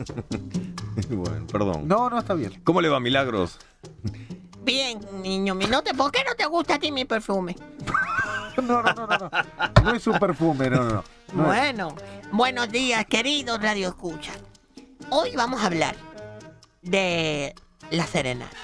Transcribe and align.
bueno, 1.10 1.46
perdón. 1.46 1.86
No, 1.88 2.10
no, 2.10 2.18
está 2.18 2.34
bien. 2.34 2.60
¿Cómo 2.64 2.80
le 2.80 2.88
va, 2.88 3.00
Milagros? 3.00 3.58
Bien, 4.62 5.00
niño 5.22 5.54
mío, 5.54 5.68
¿no 5.68 5.82
te- 5.82 5.94
¿por 5.94 6.12
qué 6.12 6.22
no 6.24 6.34
te 6.34 6.44
gusta 6.46 6.74
a 6.74 6.78
ti 6.78 6.92
mi 6.92 7.04
perfume? 7.04 7.56
No, 8.60 8.82
no, 8.82 8.92
no, 8.92 9.06
no. 9.06 9.16
No, 9.16 9.30
no 9.84 9.94
es 9.94 10.06
un 10.06 10.18
perfume, 10.18 10.68
no, 10.68 10.82
no. 10.82 10.90
no. 10.92 11.04
No 11.32 11.54
es. 11.54 11.60
Bueno, 11.60 11.94
buenos 12.32 12.68
días, 12.70 13.06
queridos 13.06 13.62
Radio 13.62 13.88
Escucha. 13.88 14.32
Hoy 15.08 15.34
vamos 15.34 15.62
a 15.62 15.66
hablar 15.66 15.94
de 16.82 17.54
las 17.90 18.10
serenatas. 18.10 18.58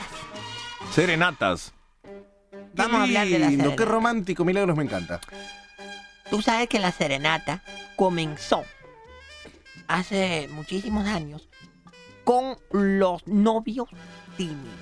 Serenatas. 0.93 1.73
Vamos 2.75 3.01
a 3.01 3.03
hablar 3.05 3.27
de 3.29 3.39
las 3.39 3.49
Lindo, 3.51 3.65
Qué 3.65 3.71
serenatas. 3.71 3.89
romántico, 3.89 4.45
Milagros, 4.45 4.77
me 4.77 4.85
encanta. 4.85 5.21
Tú 6.29 6.43
sabes 6.43 6.69
que 6.69 6.81
la 6.81 6.91
serenata 6.93 7.63
comenzó 7.95 8.65
hace 9.89 10.49
muchísimos 10.53 11.07
años 11.07 11.49
con 12.25 12.57
los 12.73 13.27
novios 13.27 13.89
tímidos. 14.37 14.75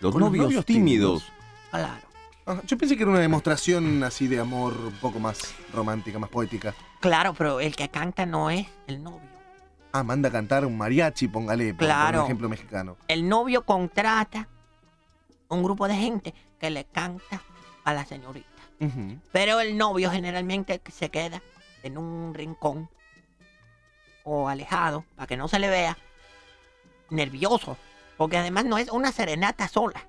Los 0.00 0.12
Con 0.12 0.20
los 0.22 0.32
novios, 0.32 0.64
tímidos. 0.64 1.24
Claro. 1.70 2.02
Ajá, 2.46 2.62
Yo 2.66 2.78
pensé 2.78 2.96
que 2.96 3.02
era 3.02 3.10
una 3.12 3.20
demostración 3.20 4.02
así 4.02 4.26
de 4.26 4.40
amor 4.40 4.72
un 4.74 4.94
poco 4.94 5.20
más 5.20 5.54
romántica, 5.74 6.18
más 6.18 6.30
poética. 6.30 6.74
Claro, 7.00 7.34
pero 7.34 7.60
el 7.60 7.76
que 7.76 7.88
canta 7.90 8.24
no 8.24 8.48
es 8.50 8.66
el 8.86 9.02
novio. 9.02 9.28
Ah, 9.92 10.02
manda 10.02 10.28
a 10.28 10.32
cantar 10.32 10.64
un 10.64 10.78
mariachi, 10.78 11.28
póngale, 11.28 11.68
por, 11.74 11.78
por 11.78 11.86
Claro. 11.86 12.18
un 12.20 12.24
ejemplo 12.24 12.48
mexicano. 12.48 12.96
El 13.08 13.28
novio 13.28 13.64
contrata 13.66 14.48
un 15.48 15.62
grupo 15.62 15.86
de 15.88 15.96
gente 15.96 16.34
que 16.58 16.70
le 16.70 16.84
canta 16.86 17.42
a 17.84 17.92
la 17.92 18.04
señorita. 18.06 18.46
Pero 19.32 19.60
el 19.60 19.76
novio 19.76 20.10
generalmente 20.10 20.80
se 20.90 21.10
queda 21.10 21.42
en 21.82 21.98
un 21.98 22.32
rincón 22.32 22.88
o 24.24 24.48
alejado 24.48 25.04
para 25.16 25.26
que 25.26 25.36
no 25.36 25.48
se 25.48 25.58
le 25.58 25.68
vea 25.68 25.96
nervioso. 27.10 27.76
Porque 28.16 28.36
además 28.36 28.64
no 28.66 28.76
es 28.78 28.90
una 28.90 29.12
serenata 29.12 29.66
sola. 29.68 30.06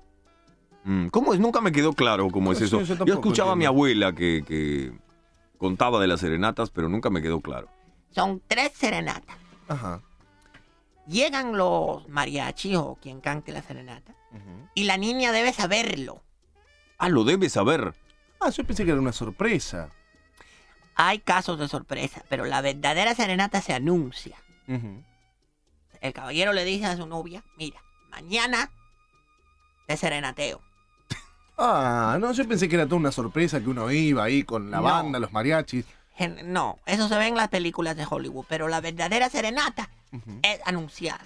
Mm, 0.84 1.08
¿Cómo 1.08 1.32
es? 1.34 1.40
Nunca 1.40 1.60
me 1.60 1.72
quedó 1.72 1.92
claro 1.92 2.28
cómo 2.30 2.52
es 2.52 2.58
Sí, 2.58 2.64
eso. 2.64 2.82
yo 2.82 3.14
escuchaba 3.14 3.52
a 3.52 3.56
mi 3.56 3.64
abuela 3.64 4.12
que, 4.12 4.42
que 4.46 4.92
contaba 5.58 6.00
de 6.00 6.08
las 6.08 6.20
serenatas, 6.20 6.70
pero 6.70 6.88
nunca 6.88 7.08
me 7.08 7.22
quedó 7.22 7.40
claro. 7.40 7.68
Son 8.10 8.42
tres 8.46 8.72
serenatas. 8.74 9.36
Ajá. 9.68 10.02
Llegan 11.06 11.56
los 11.56 12.06
mariachis 12.08 12.76
o 12.76 12.98
quien 13.00 13.20
cante 13.20 13.52
la 13.52 13.62
serenata. 13.62 14.14
Y 14.74 14.84
la 14.84 14.96
niña 14.96 15.30
debe 15.32 15.52
saberlo. 15.52 16.22
Ah, 16.98 17.08
lo 17.08 17.24
debes 17.24 17.52
saber. 17.52 17.94
Ah, 18.40 18.50
yo 18.50 18.64
pensé 18.64 18.84
que 18.84 18.90
era 18.92 19.00
una 19.00 19.12
sorpresa. 19.12 19.90
Hay 20.94 21.20
casos 21.20 21.58
de 21.58 21.68
sorpresa, 21.68 22.22
pero 22.28 22.44
la 22.44 22.60
verdadera 22.60 23.14
serenata 23.14 23.60
se 23.60 23.72
anuncia. 23.72 24.36
El 26.00 26.12
caballero 26.12 26.52
le 26.52 26.64
dice 26.64 26.86
a 26.86 26.96
su 26.96 27.06
novia, 27.06 27.42
mira, 27.56 27.80
mañana 28.10 28.70
te 29.86 29.96
serenateo. 29.96 30.60
Ah, 31.58 32.16
no, 32.20 32.32
yo 32.32 32.48
pensé 32.48 32.68
que 32.68 32.74
era 32.76 32.86
toda 32.86 32.96
una 32.96 33.12
sorpresa 33.12 33.60
que 33.60 33.68
uno 33.68 33.90
iba 33.90 34.24
ahí 34.24 34.42
con 34.42 34.70
la 34.70 34.78
No. 34.78 34.82
banda, 34.84 35.18
los 35.18 35.32
mariachis. 35.32 35.84
No, 36.44 36.78
eso 36.86 37.08
se 37.08 37.16
ve 37.16 37.26
en 37.28 37.36
las 37.36 37.48
películas 37.48 37.96
de 37.96 38.06
Hollywood, 38.08 38.44
pero 38.48 38.68
la 38.68 38.80
verdadera 38.80 39.28
serenata 39.28 39.90
es 40.42 40.60
anunciada. 40.64 41.24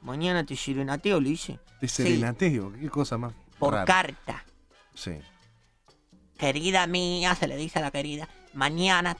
Mañana 0.00 0.44
te 0.44 0.56
serenateo, 0.56 1.20
le 1.20 1.30
dice. 1.30 1.58
De 1.80 1.88
serenateo, 1.88 2.72
qué 2.72 2.88
cosa 2.88 3.18
más 3.18 3.32
Por 3.58 3.74
rara. 3.74 3.84
carta. 3.84 4.44
Sí. 4.94 5.12
Querida 6.38 6.86
mía, 6.86 7.34
se 7.34 7.46
le 7.46 7.56
dice 7.56 7.78
a 7.78 7.82
la 7.82 7.90
querida, 7.90 8.28
mañana 8.54 9.16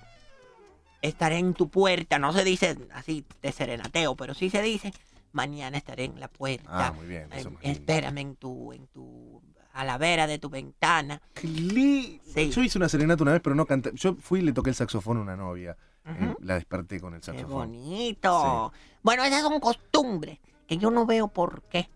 estaré 1.01 1.39
en 1.39 1.55
tu 1.55 1.69
puerta. 1.69 2.19
No 2.19 2.33
se 2.33 2.45
dice 2.45 2.77
así 2.93 3.25
de 3.43 3.53
serenateo, 3.53 4.15
pero 4.17 4.35
sí 4.35 4.51
se 4.51 4.63
dice, 4.63 4.93
mañana 5.33 5.77
estaré 5.79 6.05
en 6.05 6.21
la 6.21 6.29
puerta. 6.29 6.69
Ah, 6.69 6.93
muy 6.93 7.07
bien. 7.07 7.25
Eh, 7.33 7.39
Eso 7.41 7.51
lindo. 7.51 7.61
espérame 7.63 8.19
en 8.19 8.37
tu, 8.37 8.73
en 8.73 8.87
tu, 8.89 9.42
a 9.73 9.85
la 9.85 9.98
vera 9.98 10.27
de 10.27 10.39
tu 10.39 10.48
ventana. 10.51 11.21
Qué 11.35 11.48
Sí. 11.48 12.51
Yo 12.51 12.63
hice 12.63 12.79
una 12.79 12.89
serenata 12.89 13.23
una 13.23 13.33
vez, 13.33 13.41
pero 13.42 13.55
no 13.57 13.67
canté. 13.67 13.91
Yo 13.95 14.15
fui 14.17 14.41
y 14.41 14.42
le 14.42 14.53
toqué 14.53 14.71
el 14.71 14.77
saxofón 14.77 15.19
a 15.19 15.21
una 15.21 15.37
novia. 15.37 15.77
Eh, 16.05 16.35
la 16.41 16.55
desperté 16.55 17.01
con 17.01 17.15
el 17.15 17.21
Qué 17.21 17.27
saxofón. 17.27 17.51
bonito. 17.73 18.73
Bueno, 19.03 19.23
esas 19.25 19.42
son 19.42 19.61
costumbres 19.61 20.39
que 20.67 20.77
yo 20.79 20.91
no 20.91 21.07
veo 21.07 21.29
por 21.29 21.63
qué 21.65 21.89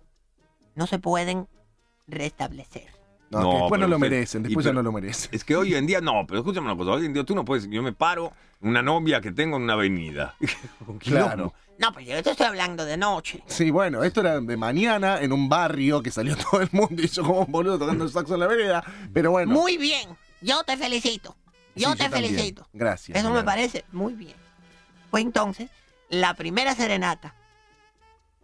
no 0.75 0.87
se 0.87 0.99
pueden 0.99 1.49
restablecer. 2.07 2.89
No, 3.31 3.41
No, 3.43 3.51
que 3.51 3.57
después 3.57 3.71
no 3.71 3.71
pero 3.71 3.89
lo 3.89 3.97
usted- 3.97 4.11
merecen, 4.11 4.43
después 4.45 4.65
ya 4.65 4.71
pero- 4.71 4.83
no 4.83 4.83
lo 4.85 4.93
merecen. 4.93 5.29
Es 5.33 5.45
que 5.45 5.57
hoy 5.57 5.75
en 5.75 5.87
día, 5.87 6.01
no, 6.01 6.25
pero 6.29 6.41
escúchame 6.41 6.67
una 6.67 6.77
cosa. 6.77 6.93
Hoy 6.93 7.07
en 7.07 7.13
día 7.13 7.25
tú 7.25 7.35
no 7.35 7.45
puedes. 7.45 7.69
Yo 7.69 7.83
me 7.83 7.93
paro 7.93 8.33
una 8.61 8.83
novia 8.83 9.21
que 9.21 9.33
tengo 9.33 9.57
en 9.57 9.63
una 9.65 9.73
avenida. 9.75 10.35
Claro. 11.01 11.53
No, 11.79 11.93
pues 11.93 12.07
yo 12.07 12.23
te 12.23 12.31
estoy 12.31 12.47
hablando 12.47 12.85
de 12.87 12.97
noche. 12.97 13.43
Sí, 13.47 13.71
bueno, 13.71 14.03
esto 14.03 14.21
era 14.21 14.41
de 14.41 14.57
mañana 14.57 15.21
en 15.21 15.31
un 15.33 15.49
barrio 15.49 16.01
que 16.03 16.11
salió 16.11 16.35
todo 16.51 16.61
el 16.63 16.69
mundo 16.73 17.03
y 17.03 17.09
yo 17.09 17.23
como 17.23 17.41
un 17.43 17.53
boludo 17.53 17.79
tocando 17.79 18.05
el 18.05 18.11
saxo 18.11 18.35
en 18.35 18.41
la 18.41 18.47
vereda. 18.47 18.83
Pero 19.13 19.31
bueno. 19.33 19.53
Muy 19.53 19.77
bien. 19.77 20.09
Yo 20.41 20.63
te 20.65 20.77
felicito. 20.77 21.37
Yo 21.75 21.93
Sí, 21.93 21.99
te 21.99 22.09
felicito. 22.09 22.67
Gracias. 22.73 23.19
Eso 23.19 23.31
me 23.31 23.43
parece 23.45 23.85
muy 23.93 24.15
bien. 24.15 24.35
Pues 25.11 25.23
entonces, 25.25 25.69
la 26.09 26.33
primera 26.35 26.75
serenata, 26.75 27.35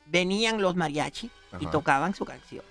venían 0.06 0.60
los 0.60 0.76
mariachis 0.76 1.30
y 1.60 1.66
tocaban 1.66 2.14
su 2.14 2.24
canción. 2.24 2.64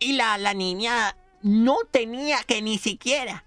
Y 0.00 0.14
la, 0.14 0.36
la 0.38 0.54
niña 0.54 1.16
no 1.42 1.76
tenía 1.90 2.42
que 2.42 2.60
ni 2.62 2.78
siquiera 2.78 3.44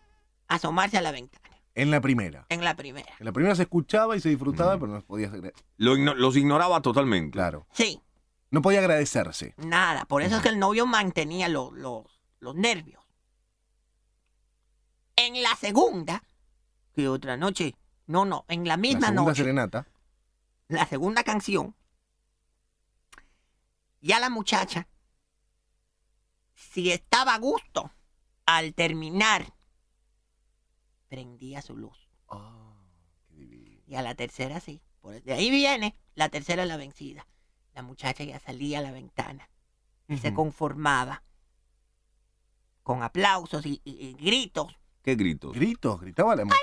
asomarse 0.48 0.98
a 0.98 1.02
la 1.02 1.12
ventana 1.12 1.50
En 1.76 1.90
la 1.92 2.00
primera. 2.00 2.46
en 2.50 2.64
la 2.64 2.76
primera. 2.76 3.12
En 3.20 3.26
la 3.26 3.32
primera 3.34 3.56
se 3.56 3.64
escuchaba 3.64 4.16
y 4.16 4.22
se 4.22 4.30
disfrutaba, 4.30 4.76
pero 4.80 4.88
no 4.94 5.02
podía. 5.02 5.32
Lo 5.78 5.98
igno- 5.98 6.14
los 6.16 6.38
ignoraba 6.38 6.82
totalmente. 6.82 7.32
Claro. 7.32 7.68
Sí, 7.74 8.00
No 8.52 8.62
podía 8.62 8.80
agradecerse. 8.80 9.56
nada. 9.58 10.06
Por 10.06 10.22
eso 10.22 10.38
es 10.38 10.42
que 10.44 10.50
el 10.50 10.60
novio 10.60 10.86
mantenía 10.86 11.50
lo- 11.50 11.72
los- 11.72 12.22
los 12.40 12.56
nervios. 12.56 13.02
En 15.16 15.42
la 15.42 15.56
segunda, 15.56 16.24
que 16.96 17.08
otra 17.08 17.36
noche, 17.38 17.76
no, 18.08 18.26
no, 18.26 18.46
en 18.48 18.64
la 18.66 18.74
La 18.74 18.78
misma 18.78 19.08
segunda 19.08 19.24
noche. 19.24 19.42
serenata. 19.42 19.88
la 20.68 20.86
segunda 20.88 21.24
canción, 21.24 21.76
ya 24.02 24.20
la 24.20 24.30
muchacha, 24.30 24.88
si 26.72 26.92
estaba 26.92 27.36
a 27.36 27.40
gusto, 27.40 27.92
al 28.46 28.74
terminar, 28.74 29.54
prendía 31.08 31.62
su 31.62 31.76
luz. 31.76 31.98
Qué 33.30 33.36
divino. 33.36 33.82
Y 33.88 33.96
a 33.96 34.02
la 34.02 34.16
tercera 34.16 34.60
sí. 34.60 34.82
Por- 35.02 35.22
de 35.22 35.34
ahí 35.34 35.50
viene, 35.52 35.96
la 36.16 36.30
tercera 36.30 36.64
es 36.64 36.70
la 36.70 36.78
vencida. 36.78 37.28
La 37.74 37.82
muchacha 37.82 38.24
ya 38.24 38.40
salía 38.40 38.80
a 38.80 38.82
la 38.82 38.92
ventana 38.92 39.50
y 40.08 40.18
se 40.18 40.34
conformaba 40.34 41.24
con 42.84 43.02
aplausos 43.04 43.66
y, 43.66 43.82
y- 43.84 43.92
y 44.08 44.14
gritos. 44.14 44.76
¿Qué 45.02 45.16
gritos? 45.16 45.54
Gritos, 45.54 46.00
gritaba 46.00 46.36
la 46.36 46.46
muchacha. 46.46 46.62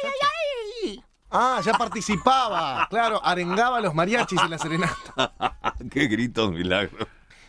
¡Ay! 0.84 1.05
Ah, 1.31 1.61
ya 1.65 1.72
participaba. 1.75 2.87
Claro, 2.88 3.25
arengaba 3.25 3.78
a 3.78 3.81
los 3.81 3.94
mariachis 3.94 4.41
en 4.41 4.50
la 4.50 4.59
serenata. 4.59 5.34
¿Qué 5.91 6.06
gritos, 6.06 6.50
milagro? 6.53 7.06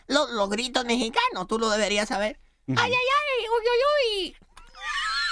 Los, 0.07 0.29
los 0.31 0.49
gritos 0.49 0.85
mexicanos, 0.85 1.47
tú 1.47 1.57
lo 1.59 1.69
deberías 1.69 2.07
saber. 2.09 2.39
¡Ay, 2.67 2.75
ay, 2.77 2.91
ay! 2.93 3.45
¡Uy, 3.47 3.65
uy, 3.65 4.29
uy! 4.29 4.35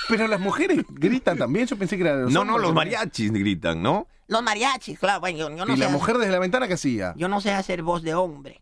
Pero 0.07 0.27
las 0.27 0.39
mujeres 0.39 0.83
gritan 0.89 1.37
también. 1.37 1.67
Yo 1.67 1.77
pensé 1.77 1.95
que 1.97 2.03
era 2.03 2.15
los 2.15 2.31
No, 2.31 2.43
no, 2.43 2.57
los 2.57 2.73
mariachis 2.73 3.31
gritan, 3.31 3.81
¿no? 3.81 4.07
Los 4.27 4.41
mariachis, 4.43 4.97
claro. 4.99 5.19
Bueno, 5.19 5.37
yo, 5.37 5.49
yo 5.55 5.65
no 5.65 5.73
y 5.73 5.75
sé 5.75 5.79
la 5.81 5.85
hacer- 5.87 5.91
mujer 5.97 6.17
desde 6.17 6.31
la 6.31 6.39
ventana 6.39 6.67
que 6.67 6.73
hacía. 6.75 7.13
Yo 7.15 7.27
no 7.27 7.41
sé 7.41 7.51
hacer 7.53 7.83
voz 7.83 8.01
de 8.03 8.13
hombre. 8.15 8.61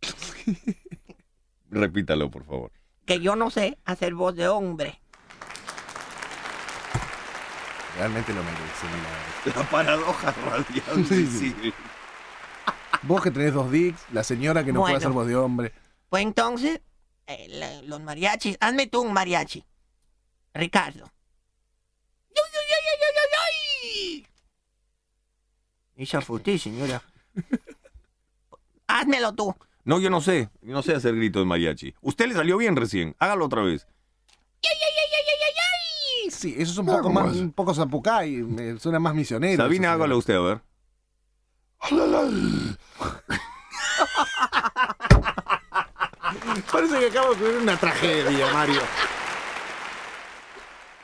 Repítalo, 1.70 2.30
por 2.30 2.44
favor. 2.44 2.72
Que 3.04 3.20
yo 3.20 3.36
no 3.36 3.50
sé 3.50 3.78
hacer 3.84 4.14
voz 4.14 4.34
de 4.36 4.48
hombre. 4.48 5.00
Realmente 7.96 8.32
lo 8.34 8.42
merece, 8.42 8.86
Milagro. 8.86 9.62
La 9.62 9.70
paradoja 9.70 10.32
radial. 10.44 11.06
Sí, 11.08 11.26
sí. 11.26 11.72
Vos 13.06 13.22
que 13.22 13.30
tenés 13.30 13.52
dos 13.54 13.70
dicks, 13.70 14.00
la 14.12 14.24
señora 14.24 14.64
que 14.64 14.72
no 14.72 14.80
Bueno. 14.80 14.94
puede 14.94 15.04
hacer 15.04 15.12
voz 15.14 15.26
de 15.26 15.36
hombre. 15.36 15.72
Pues 16.08 16.22
entonces, 16.22 16.80
eh, 17.26 17.46
la- 17.50 17.82
los 17.82 18.00
mariachis. 18.00 18.56
Hazme 18.60 18.86
tú 18.86 19.02
un 19.02 19.12
mariachi. 19.12 19.64
Ricardo. 20.54 21.04
¡Ay, 21.04 22.42
ay, 22.52 22.60
ay, 22.62 22.84
ay, 22.90 22.98
ay, 23.02 23.16
ay, 23.22 24.26
ay! 25.96 26.02
Esa 26.02 26.20
fue 26.20 26.36
usted, 26.36 26.58
señora. 26.58 27.02
Házmelo 28.86 29.34
tú. 29.34 29.54
No, 29.84 30.00
yo 30.00 30.10
no 30.10 30.20
sé. 30.20 30.48
Yo 30.62 30.72
no 30.72 30.82
sé 30.82 30.94
hacer 30.94 31.14
gritos 31.14 31.42
de 31.42 31.46
mariachi. 31.46 31.94
Usted 32.00 32.26
le 32.28 32.34
salió 32.34 32.56
bien 32.56 32.76
recién. 32.76 33.14
Hágalo 33.18 33.46
otra 33.46 33.62
vez. 33.62 33.86
¡Ay, 33.88 34.70
ay, 34.72 34.78
ay, 34.80 35.12
ay, 35.12 35.24
ay, 35.28 35.42
ay, 35.46 36.24
ay! 36.24 36.30
Sí, 36.30 36.54
eso 36.58 36.72
es 36.72 36.78
un 36.78 36.86
poco 36.86 37.10
más, 37.10 37.36
un 37.36 37.52
poco 37.52 37.72
zapucay, 37.74 38.42
me 38.42 38.78
suena 38.80 38.98
más 38.98 39.14
misionero. 39.14 39.62
Sabina, 39.62 39.92
hágalo 39.92 40.18
usted, 40.18 40.34
a 40.34 40.40
ver. 40.40 40.60
Parece 46.72 46.98
que 46.98 47.06
acabo 47.06 47.34
de 47.34 47.36
ocurrir 47.36 47.56
una 47.62 47.76
tragedia, 47.78 48.52
Mario. 48.52 48.80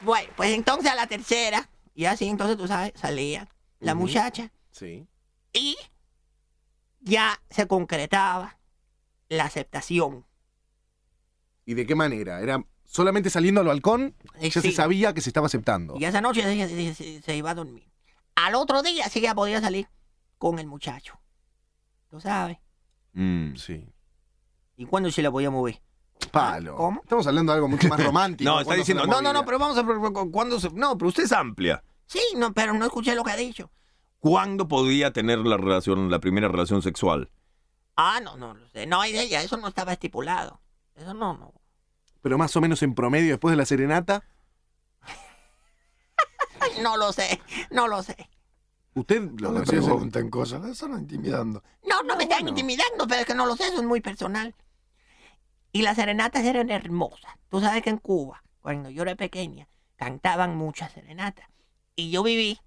Bueno, 0.00 0.28
pues 0.36 0.50
entonces 0.50 0.90
a 0.90 0.94
la 0.94 1.06
tercera, 1.06 1.68
Y 1.94 2.06
así, 2.06 2.26
entonces, 2.26 2.56
tú 2.56 2.66
sabes, 2.66 2.92
salía 2.96 3.48
la 3.78 3.94
muchacha 3.94 4.50
Sí. 4.70 5.06
y 5.52 5.76
ya 7.00 7.38
se 7.50 7.66
concretaba 7.66 8.58
la 9.28 9.44
aceptación. 9.44 10.24
¿Y 11.66 11.74
de 11.74 11.86
qué 11.86 11.94
manera? 11.94 12.40
¿Era 12.40 12.64
solamente 12.84 13.28
saliendo 13.28 13.60
al 13.60 13.66
balcón? 13.66 14.14
Eh, 14.40 14.48
Ya 14.50 14.60
se 14.62 14.72
sabía 14.72 15.12
que 15.12 15.20
se 15.20 15.28
estaba 15.30 15.46
aceptando. 15.46 15.96
Y 15.98 16.04
esa 16.06 16.20
noche 16.22 16.42
se, 16.42 16.68
se- 16.68 16.94
se- 16.94 17.20
se 17.22 17.36
iba 17.36 17.50
a 17.50 17.54
dormir. 17.54 17.86
Al 18.34 18.54
otro 18.54 18.82
día 18.82 19.08
sí 19.10 19.20
ya 19.20 19.34
podía 19.34 19.60
salir 19.60 19.86
con 20.42 20.58
el 20.58 20.66
muchacho. 20.66 21.20
¿Tú 22.10 22.20
sabes? 22.20 22.58
Mm. 23.12 23.54
Sí. 23.54 23.88
¿Y 24.76 24.86
cuándo 24.86 25.08
se 25.08 25.22
la 25.22 25.30
podía 25.30 25.52
mover? 25.52 25.80
Palo. 26.32 26.74
¿Cómo? 26.74 27.00
Estamos 27.00 27.24
hablando 27.28 27.52
de 27.52 27.58
algo 27.58 27.68
mucho 27.68 27.86
más 27.86 28.04
romántico. 28.04 28.50
No, 28.50 28.58
está 28.58 28.64
¿Cuándo 28.64 28.84
se 28.84 28.92
diciendo, 28.92 29.06
no, 29.06 29.22
no, 29.22 29.32
no, 29.32 29.44
pero 29.44 29.60
vamos 29.60 29.78
a 29.78 29.82
ver 29.84 29.98
cuándo 30.32 30.58
se... 30.58 30.70
No, 30.70 30.98
pero 30.98 31.10
usted 31.10 31.22
es 31.22 31.30
amplia. 31.30 31.84
Sí, 32.06 32.20
no, 32.36 32.52
pero 32.52 32.74
no 32.74 32.84
escuché 32.84 33.14
lo 33.14 33.22
que 33.22 33.30
ha 33.30 33.36
dicho. 33.36 33.70
¿Cuándo 34.18 34.66
podía 34.66 35.12
tener 35.12 35.38
la 35.38 35.58
relación, 35.58 36.10
la 36.10 36.18
primera 36.18 36.48
relación 36.48 36.82
sexual? 36.82 37.30
Ah, 37.94 38.18
no, 38.20 38.36
no 38.36 38.54
lo 38.54 38.68
sé. 38.70 38.84
No, 38.84 39.04
ella, 39.04 39.42
eso 39.42 39.56
no 39.58 39.68
estaba 39.68 39.92
estipulado. 39.92 40.60
Eso 40.96 41.14
no, 41.14 41.36
no. 41.36 41.54
Pero 42.20 42.36
más 42.36 42.56
o 42.56 42.60
menos 42.60 42.82
en 42.82 42.96
promedio 42.96 43.30
después 43.30 43.52
de 43.52 43.58
la 43.58 43.64
serenata. 43.64 44.24
No 46.80 46.96
lo 46.96 47.12
sé, 47.12 47.40
no 47.70 47.86
lo 47.86 48.02
sé. 48.02 48.16
Usted 48.94 49.22
No 49.22 49.50
lo 49.50 49.52
le 49.52 49.60
decía, 49.60 49.80
pregunten 49.80 50.30
cosas, 50.30 50.62
le 50.62 50.70
están 50.72 50.92
intimidando. 50.98 51.62
No, 51.88 52.02
no 52.02 52.16
me 52.16 52.24
están 52.24 52.40
bueno. 52.40 52.50
intimidando, 52.50 53.06
pero 53.06 53.20
es 53.20 53.26
que 53.26 53.34
no 53.34 53.46
lo 53.46 53.56
sé, 53.56 53.68
eso 53.68 53.78
es 53.80 53.86
muy 53.86 54.00
personal. 54.00 54.54
Y 55.72 55.82
las 55.82 55.96
serenatas 55.96 56.44
eran 56.44 56.70
hermosas. 56.70 57.32
Tú 57.48 57.60
sabes 57.60 57.82
que 57.82 57.90
en 57.90 57.96
Cuba, 57.98 58.42
cuando 58.60 58.90
yo 58.90 59.02
era 59.02 59.14
pequeña, 59.14 59.66
cantaban 59.96 60.56
muchas 60.56 60.92
serenatas. 60.92 61.48
Y 61.96 62.10
yo 62.10 62.22
viví 62.22 62.58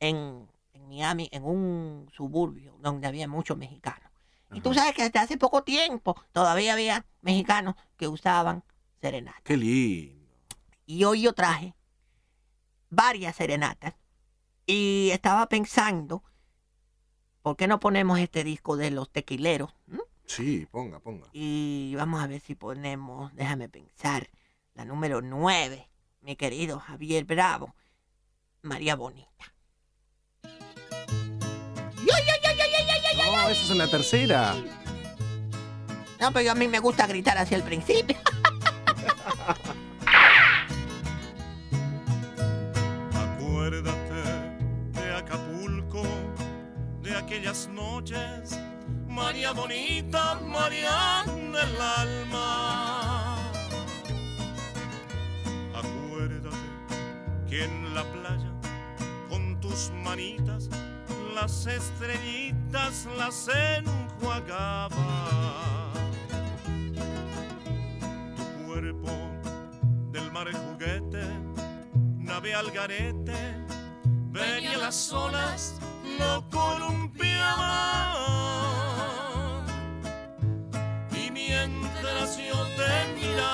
en, 0.00 0.48
en 0.72 0.88
Miami, 0.88 1.28
en 1.32 1.44
un 1.44 2.10
suburbio 2.12 2.76
donde 2.80 3.06
había 3.06 3.28
muchos 3.28 3.56
mexicanos. 3.56 4.10
Y 4.52 4.60
tú 4.62 4.74
sabes 4.74 4.94
que 4.94 5.02
hasta 5.04 5.20
hace 5.22 5.38
poco 5.38 5.62
tiempo 5.62 6.20
todavía 6.32 6.72
había 6.72 7.06
mexicanos 7.20 7.76
que 7.96 8.08
usaban 8.08 8.64
serenatas. 9.00 9.42
Qué 9.44 9.56
lindo. 9.56 10.26
Y 10.86 11.04
hoy 11.04 11.22
yo 11.22 11.32
traje 11.34 11.74
varias 12.88 13.36
serenatas. 13.36 13.94
Y 14.70 15.10
estaba 15.10 15.48
pensando, 15.48 16.22
¿por 17.42 17.56
qué 17.56 17.66
no 17.66 17.80
ponemos 17.80 18.20
este 18.20 18.44
disco 18.44 18.76
de 18.76 18.92
los 18.92 19.10
tequileros? 19.10 19.74
¿Mm? 19.88 19.98
Sí, 20.26 20.68
ponga, 20.70 21.00
ponga. 21.00 21.26
Y 21.32 21.92
vamos 21.96 22.22
a 22.22 22.28
ver 22.28 22.40
si 22.40 22.54
ponemos, 22.54 23.34
déjame 23.34 23.68
pensar, 23.68 24.30
la 24.74 24.84
número 24.84 25.22
9, 25.22 25.88
mi 26.20 26.36
querido 26.36 26.78
Javier 26.78 27.24
Bravo, 27.24 27.74
María 28.62 28.94
Bonita. 28.94 29.52
No, 33.16 33.48
eso 33.48 33.64
es 33.64 33.70
en 33.70 33.78
la 33.78 33.90
tercera. 33.90 34.54
No, 36.20 36.32
pero 36.32 36.52
a 36.52 36.54
mí 36.54 36.68
me 36.68 36.78
gusta 36.78 37.08
gritar 37.08 37.36
hacia 37.38 37.56
el 37.56 37.64
principio. 37.64 38.16
aquellas 47.30 47.68
noches, 47.68 48.58
María 49.06 49.52
bonita, 49.52 50.34
María 50.44 51.22
del 51.26 51.80
alma. 51.80 53.52
Acuérdate 55.72 56.56
que 57.48 57.66
en 57.66 57.94
la 57.94 58.02
playa, 58.02 58.50
con 59.28 59.60
tus 59.60 59.92
manitas, 60.02 60.68
las 61.32 61.68
estrellitas 61.68 63.06
las 63.16 63.48
enjuagaba. 63.48 64.88
Tu 68.36 68.66
cuerpo 68.66 69.12
del 70.10 70.32
mar 70.32 70.48
juguete 70.52 71.22
nave 72.18 72.54
al 72.54 72.72
garete, 72.72 73.54
venía 74.32 74.76
las 74.78 75.12
olas, 75.12 75.79
lo 76.18 76.48
columpiaba. 76.50 77.66
Y 81.12 81.30
mientras 81.30 82.38
yo 82.38 82.58
te 82.76 82.90
miraba, 83.14 83.49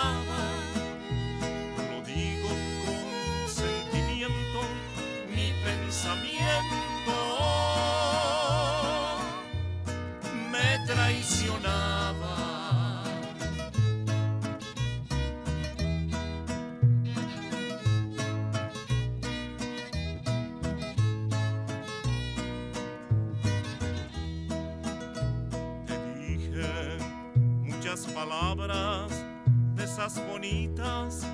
palabras 28.04 29.10
de 29.74 29.84
esas 29.84 30.20
bonitas 30.26 31.26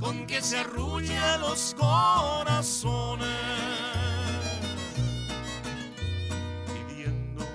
con 0.00 0.26
que 0.26 0.42
se 0.42 0.58
arrulla 0.58 1.38
los 1.38 1.76
corazones. 1.78 3.28
Pidiendo 6.66 7.46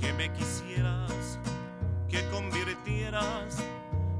que 0.00 0.12
me 0.12 0.32
quisieras, 0.32 1.40
que 2.08 2.24
convirtieras 2.30 3.56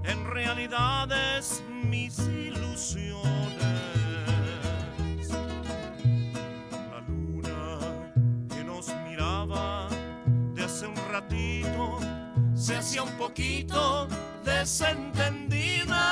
en 0.05 0.25
realidades 0.25 1.63
mis 1.85 2.19
ilusiones. 2.19 3.96
Se 12.67 12.75
hacía 12.75 13.05
un 13.05 13.17
poquito 13.17 14.09
desentendida. 14.45 16.03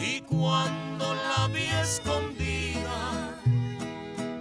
Y 0.00 0.22
cuando 0.22 1.14
la 1.14 1.46
vi 1.48 1.66
escondida, 1.82 3.38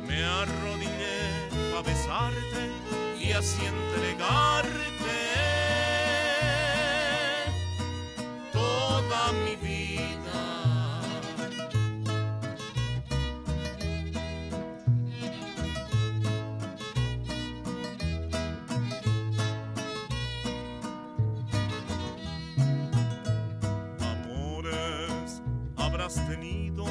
me 0.08 0.24
arrodillé 0.24 1.50
a 1.78 1.82
besarte 1.82 2.72
y 3.20 3.34
así 3.34 3.60
entregarte 3.66 4.99
habrás 26.10 26.28
tenido, 26.28 26.86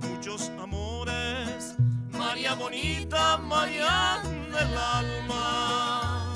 muchos 0.00 0.50
amores, 0.60 1.76
María 2.10 2.54
bonita, 2.54 3.38
María 3.38 4.22
del 4.24 4.76
alma. 4.76 6.34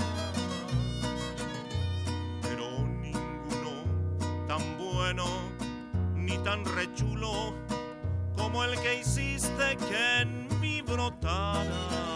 Pero 2.42 2.86
ninguno 3.00 3.84
tan 4.46 4.62
bueno 4.78 5.24
ni 6.14 6.38
tan 6.38 6.64
rechulo 6.64 7.54
como 8.36 8.64
el 8.64 8.78
que 8.80 9.00
hiciste 9.00 9.76
que 9.88 10.20
en 10.20 10.60
mí 10.60 10.82
brotara. 10.82 12.11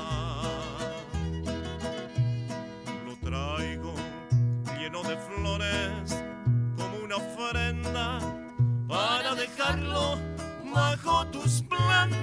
Bajo 10.76 11.26
tus 11.28 11.62
plantas. 11.62 12.18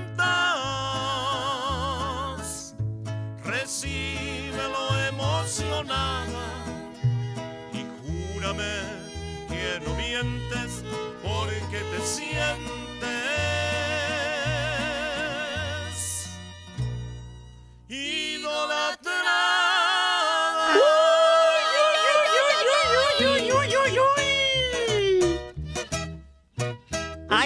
Recíbelo 3.44 4.84
emocionada 5.10 6.46
y 7.74 7.84
júrame 8.00 8.76
que 9.50 9.82
no 9.84 9.96
mientes 9.96 10.84
porque 11.24 11.80
te 11.92 12.00
sientes 12.06 12.54
idolatrada. 17.90 19.34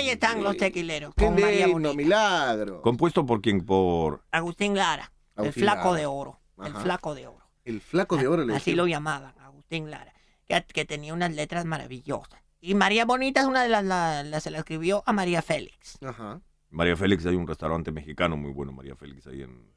Ahí 0.07 0.13
están 0.13 0.43
los 0.43 0.57
tequileros. 0.57 1.13
Qué 1.15 1.25
Con 1.25 1.35
María 1.35 1.67
lindo, 1.67 1.89
Bonita. 1.89 1.93
milagro. 1.95 2.81
Compuesto 2.81 3.25
por 3.25 3.41
quien, 3.41 3.65
por... 3.65 4.23
Agustín 4.31 4.75
Lara. 4.75 5.11
el 5.35 5.43
Agustín 5.43 5.63
flaco 5.63 5.89
Lara. 5.89 5.99
de 5.99 6.05
oro. 6.05 6.39
El 6.59 6.67
Ajá. 6.67 6.79
flaco 6.81 7.15
de 7.15 7.27
oro. 7.27 7.45
El 7.65 7.81
flaco 7.81 8.17
de 8.17 8.27
oro 8.27 8.43
le 8.45 8.53
Así 8.53 8.71
decían. 8.71 8.77
lo 8.77 8.87
llamaban, 8.87 9.33
Agustín 9.39 9.91
Lara. 9.91 10.13
Que, 10.47 10.63
que 10.73 10.85
tenía 10.85 11.13
unas 11.13 11.33
letras 11.33 11.65
maravillosas. 11.65 12.41
Y 12.61 12.73
María 12.73 13.05
Bonita 13.05 13.41
es 13.41 13.47
una 13.47 13.61
de 13.63 13.69
las, 13.69 13.83
la- 13.83 14.23
la- 14.23 14.39
se 14.39 14.49
la 14.49 14.59
escribió 14.59 15.03
a 15.05 15.13
María 15.13 15.41
Félix. 15.41 15.97
Ajá. 16.03 16.41
María 16.69 16.95
Félix, 16.97 17.25
hay 17.25 17.35
un 17.35 17.47
restaurante 17.47 17.91
mexicano 17.91 18.35
muy 18.37 18.51
bueno, 18.51 18.71
María 18.71 18.95
Félix, 18.95 19.27
ahí 19.27 19.41
en, 19.43 19.69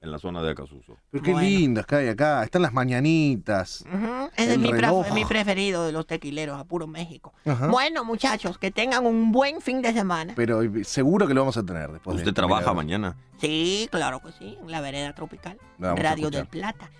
en 0.00 0.12
la 0.12 0.18
zona 0.18 0.42
de 0.42 0.50
Acasuso. 0.52 0.96
Pero 1.10 1.24
qué 1.24 1.32
Bueno. 1.32 1.48
lindas 1.48 1.84
que 1.86 1.96
hay 1.96 2.08
acá. 2.08 2.44
Están 2.44 2.62
las 2.62 2.72
mañanitas. 2.72 3.82
Ujú, 3.92 4.30
Ese 4.36 4.44
es 4.44 4.48
El 4.50 4.58
mi, 4.60 4.68
pre- 4.70 4.80
reloj. 4.82 5.10
mi 5.12 5.24
preferido 5.24 5.84
de 5.86 5.92
los 5.92 6.06
tequileros, 6.06 6.58
a 6.58 6.64
puro 6.64 6.86
México. 6.86 7.32
Ajá. 7.44 7.66
Bueno, 7.66 8.04
muchachos, 8.04 8.58
que 8.58 8.70
tengan 8.70 9.04
un 9.06 9.32
buen 9.32 9.60
fin 9.60 9.82
de 9.82 9.92
semana. 9.92 10.34
Pero 10.36 10.60
seguro 10.84 11.26
que 11.26 11.34
lo 11.34 11.40
vamos 11.40 11.56
a 11.56 11.64
tener 11.64 11.90
después. 11.90 12.14
de 12.16 12.20
¿Usted 12.22 12.28
este 12.28 12.32
trabaja 12.32 12.72
mañana? 12.72 13.16
Sí, 13.38 13.88
claro 13.90 14.20
que 14.20 14.30
sí, 14.32 14.56
en 14.60 14.70
la 14.70 14.80
vereda 14.80 15.12
tropical. 15.14 15.58
La 15.78 15.94
Radio 15.96 16.30
del 16.30 16.46
Plata, 16.46 16.90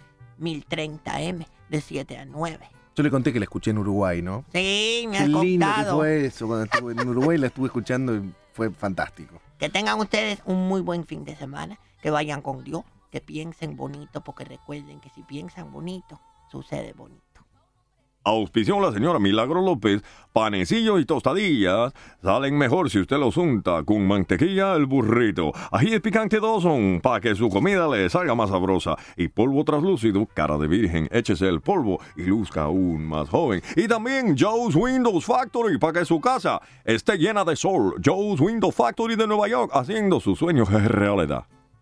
1030M, 0.40 1.47
de 1.69 1.81
7 1.81 2.19
a 2.19 2.25
9. 2.25 2.69
Yo 2.97 3.02
le 3.05 3.11
conté 3.11 3.33
que 3.33 3.38
la 3.38 3.45
escuché 3.45 3.71
en 3.71 3.78
Uruguay, 3.78 4.23
¿no? 4.23 4.45
Sí, 4.52 5.05
me 5.09 5.19
Qué 5.19 5.23
has 5.23 5.28
lindo 5.28 5.67
que 5.76 5.85
fue 5.85 6.25
eso. 6.26 6.47
Cuando 6.49 6.64
estuve 6.64 6.93
en 7.00 7.09
Uruguay 7.09 7.38
la 7.38 7.47
estuve 7.47 7.67
escuchando 7.67 8.17
y 8.17 8.33
fue 8.52 8.71
fantástico. 8.73 9.40
Que 9.57 9.69
tengan 9.69 10.00
ustedes 10.00 10.40
un 10.47 10.67
muy 10.67 10.81
buen 10.81 11.07
fin 11.07 11.25
de 11.25 11.37
semana, 11.37 11.78
que 12.02 12.11
vayan 12.11 12.43
con 12.43 12.64
Dios, 12.64 12.85
que 13.11 13.21
piensen 13.21 13.76
bonito, 13.76 14.23
porque 14.23 14.45
recuerden 14.45 15.00
que 15.00 15.11
si 15.11 15.23
piensan 15.23 15.73
bonito, 15.73 16.21
sucede 16.50 16.93
bonito. 16.93 17.28
Auspició 18.25 18.78
la 18.78 18.93
señora 18.93 19.19
Milagro 19.19 19.62
López. 19.62 20.02
Panecillos 20.35 21.00
y 21.00 21.07
tostadillas 21.07 21.95
salen 22.23 22.59
mejor 22.59 22.90
si 22.90 23.00
usted 23.00 23.17
los 23.17 23.38
unta 23.38 23.83
con 23.85 24.07
mantequilla 24.07 24.75
el 24.75 24.85
burrito. 24.85 25.52
Ají 25.73 25.88
de 25.88 26.00
picante 26.00 26.38
Dawson 26.38 27.00
para 27.02 27.21
que 27.21 27.35
su 27.35 27.49
comida 27.49 27.88
le 27.88 28.11
salga 28.11 28.35
más 28.35 28.50
sabrosa. 28.50 28.97
Y 29.17 29.28
polvo 29.28 29.64
traslúcido, 29.64 30.26
cara 30.26 30.59
de 30.59 30.69
virgen. 30.69 31.09
Échese 31.11 31.49
el 31.49 31.62
polvo 31.62 32.00
y 32.17 32.25
luzca 32.25 32.64
aún 32.64 33.07
más 33.07 33.31
joven. 33.31 33.62
Y 33.76 33.88
también 33.88 34.37
Joe's 34.38 34.76
Windows 34.76 35.25
Factory 35.25 35.78
para 35.78 36.00
que 36.00 36.05
su 36.05 36.21
casa 36.21 36.61
esté 36.85 37.17
llena 37.17 37.45
de 37.45 37.57
sol. 37.57 37.95
Joe's 38.05 38.40
Windows 38.40 38.75
Factory 38.75 39.17
de 39.17 39.26
Nueva 39.26 39.49
York 39.49 39.71
haciendo 39.73 40.21
sus 40.21 40.38
sueños 40.38 40.71
realidad. 40.71 41.47